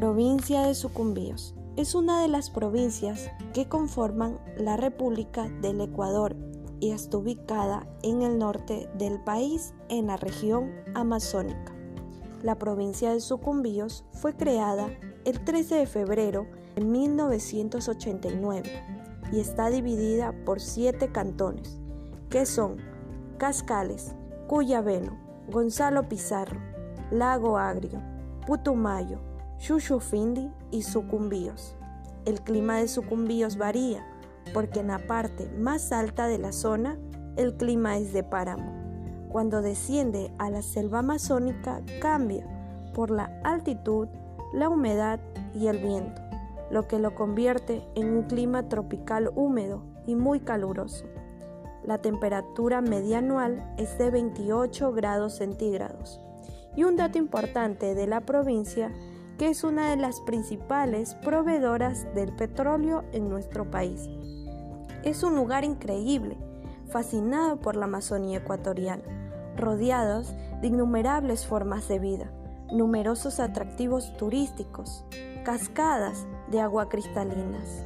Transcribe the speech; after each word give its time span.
Provincia 0.00 0.62
de 0.62 0.74
Sucumbíos. 0.74 1.54
Es 1.76 1.94
una 1.94 2.22
de 2.22 2.28
las 2.28 2.48
provincias 2.48 3.30
que 3.52 3.68
conforman 3.68 4.40
la 4.56 4.78
República 4.78 5.50
del 5.60 5.78
Ecuador 5.82 6.34
y 6.80 6.92
está 6.92 7.18
ubicada 7.18 7.86
en 8.02 8.22
el 8.22 8.38
norte 8.38 8.88
del 8.94 9.20
país, 9.20 9.74
en 9.90 10.06
la 10.06 10.16
región 10.16 10.70
amazónica. 10.94 11.74
La 12.42 12.58
provincia 12.58 13.12
de 13.12 13.20
Sucumbíos 13.20 14.06
fue 14.12 14.34
creada 14.34 14.88
el 15.26 15.44
13 15.44 15.74
de 15.74 15.86
febrero 15.86 16.46
de 16.76 16.82
1989 16.82 18.72
y 19.32 19.40
está 19.40 19.68
dividida 19.68 20.32
por 20.46 20.62
siete 20.62 21.12
cantones, 21.12 21.78
que 22.30 22.46
son 22.46 22.78
Cascales, 23.36 24.14
Cuyabeno, 24.46 25.18
Gonzalo 25.52 26.08
Pizarro, 26.08 26.58
Lago 27.10 27.58
Agrio, 27.58 28.00
Putumayo, 28.46 29.28
Xuxufindi 29.60 30.50
y 30.70 30.82
Sucumbíos. 30.82 31.76
El 32.24 32.40
clima 32.40 32.78
de 32.78 32.88
Sucumbíos 32.88 33.58
varía 33.58 34.02
porque 34.54 34.80
en 34.80 34.86
la 34.86 35.06
parte 35.06 35.50
más 35.50 35.92
alta 35.92 36.28
de 36.28 36.38
la 36.38 36.52
zona 36.52 36.98
el 37.36 37.54
clima 37.54 37.98
es 37.98 38.14
de 38.14 38.22
páramo. 38.22 38.72
Cuando 39.28 39.60
desciende 39.60 40.32
a 40.38 40.48
la 40.48 40.62
selva 40.62 41.00
amazónica 41.00 41.82
cambia 42.00 42.46
por 42.94 43.10
la 43.10 43.38
altitud, 43.44 44.08
la 44.54 44.70
humedad 44.70 45.20
y 45.54 45.66
el 45.66 45.76
viento, 45.76 46.22
lo 46.70 46.88
que 46.88 46.98
lo 46.98 47.14
convierte 47.14 47.86
en 47.94 48.16
un 48.16 48.22
clima 48.22 48.66
tropical 48.66 49.30
húmedo 49.34 49.82
y 50.06 50.14
muy 50.16 50.40
caluroso. 50.40 51.04
La 51.84 51.98
temperatura 51.98 52.80
media 52.80 53.18
anual 53.18 53.74
es 53.76 53.98
de 53.98 54.10
28 54.10 54.90
grados 54.92 55.36
centígrados. 55.36 56.18
Y 56.76 56.84
un 56.84 56.96
dato 56.96 57.18
importante 57.18 57.94
de 57.94 58.06
la 58.06 58.20
provincia 58.22 58.90
que 59.40 59.48
es 59.48 59.64
una 59.64 59.88
de 59.88 59.96
las 59.96 60.20
principales 60.20 61.14
proveedoras 61.14 62.06
del 62.14 62.30
petróleo 62.36 63.04
en 63.12 63.30
nuestro 63.30 63.70
país. 63.70 64.06
Es 65.02 65.22
un 65.22 65.34
lugar 65.34 65.64
increíble, 65.64 66.36
fascinado 66.90 67.58
por 67.58 67.74
la 67.74 67.86
Amazonía 67.86 68.40
ecuatoriana, 68.40 69.02
rodeados 69.56 70.34
de 70.60 70.66
innumerables 70.66 71.46
formas 71.46 71.88
de 71.88 71.98
vida, 71.98 72.30
numerosos 72.70 73.40
atractivos 73.40 74.14
turísticos, 74.18 75.06
cascadas 75.42 76.26
de 76.50 76.60
agua 76.60 76.90
cristalinas, 76.90 77.82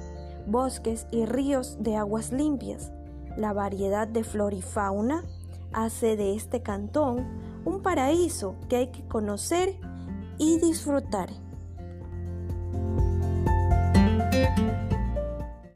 bosques 0.48 1.06
y 1.12 1.24
ríos 1.24 1.76
de 1.78 1.94
aguas 1.94 2.32
limpias. 2.32 2.90
La 3.36 3.52
variedad 3.52 4.08
de 4.08 4.24
flora 4.24 4.56
y 4.56 4.62
fauna 4.62 5.22
hace 5.72 6.16
de 6.16 6.34
este 6.34 6.62
cantón 6.62 7.62
un 7.64 7.80
paraíso 7.80 8.56
que 8.68 8.74
hay 8.74 8.86
que 8.88 9.06
conocer 9.06 9.78
y 10.36 10.58
disfrutar. 10.58 11.43
Bye. 12.74 13.03